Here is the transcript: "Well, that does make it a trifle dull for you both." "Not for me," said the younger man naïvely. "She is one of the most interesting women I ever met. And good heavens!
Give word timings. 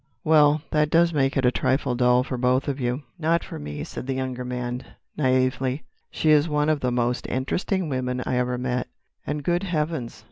"Well, 0.23 0.63
that 0.71 0.89
does 0.89 1.13
make 1.13 1.37
it 1.37 1.45
a 1.45 1.51
trifle 1.51 1.93
dull 1.93 2.23
for 2.23 2.33
you 2.35 2.41
both." 2.41 3.01
"Not 3.19 3.43
for 3.43 3.59
me," 3.59 3.83
said 3.83 4.07
the 4.07 4.15
younger 4.15 4.43
man 4.43 4.81
naïvely. 5.15 5.83
"She 6.09 6.31
is 6.31 6.49
one 6.49 6.69
of 6.69 6.79
the 6.79 6.91
most 6.91 7.27
interesting 7.27 7.87
women 7.87 8.19
I 8.25 8.37
ever 8.37 8.57
met. 8.57 8.87
And 9.27 9.43
good 9.43 9.61
heavens! 9.61 10.19